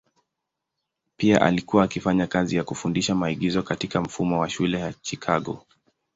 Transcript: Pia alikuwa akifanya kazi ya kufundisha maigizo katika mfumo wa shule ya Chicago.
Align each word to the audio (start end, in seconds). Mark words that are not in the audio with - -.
Pia 1.17 1.41
alikuwa 1.41 1.83
akifanya 1.83 2.27
kazi 2.27 2.55
ya 2.55 2.63
kufundisha 2.63 3.15
maigizo 3.15 3.63
katika 3.63 4.01
mfumo 4.01 4.39
wa 4.39 4.49
shule 4.49 4.79
ya 4.79 4.93
Chicago. 4.93 5.63